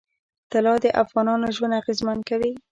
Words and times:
طلا 0.51 0.73
د 0.83 0.85
افغانانو 1.03 1.47
ژوند 1.55 1.77
اغېزمن 1.81 2.19
کوي. 2.29 2.51